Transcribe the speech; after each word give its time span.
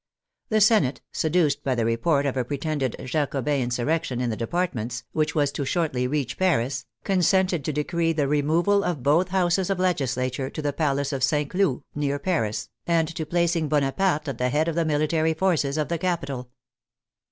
The 0.49 0.61
Senate, 0.61 0.99
seduced 1.11 1.63
by 1.63 1.75
the 1.75 1.85
report 1.85 2.25
of 2.25 2.35
a 2.35 2.43
pretended 2.43 2.95
Jacobin 3.05 3.61
insurrection 3.61 4.19
in 4.19 4.31
the 4.31 4.35
departments, 4.35 5.03
which 5.11 5.35
was 5.35 5.51
to 5.51 5.63
shortly 5.63 6.07
reach 6.07 6.39
Paris, 6.39 6.87
consented 7.03 7.63
to 7.63 7.71
decree 7.71 8.11
the 8.11 8.27
removal 8.27 8.83
of 8.83 9.03
both 9.03 9.27
houses 9.29 9.69
of 9.69 9.77
legislature 9.77 10.49
to 10.49 10.61
the 10.63 10.73
palace 10.73 11.13
of 11.13 11.21
St. 11.23 11.51
Cloud, 11.51 11.83
near 11.93 12.17
Paris, 12.17 12.67
and 12.87 13.09
to 13.09 13.27
placing 13.27 13.67
Bonaparte 13.69 14.27
at 14.27 14.39
the 14.39 14.49
head 14.49 14.67
of 14.67 14.73
the 14.73 14.85
mili 14.85 15.07
tary 15.07 15.35
forces 15.35 15.77
of 15.77 15.87
the 15.87 15.99
capital. 15.99 16.49